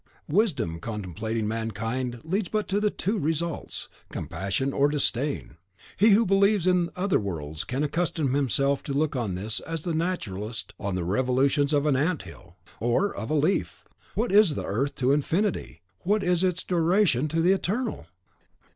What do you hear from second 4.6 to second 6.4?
or disdain. He who